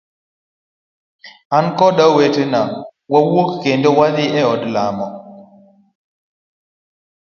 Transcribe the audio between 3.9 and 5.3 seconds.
wadhi e od lamo.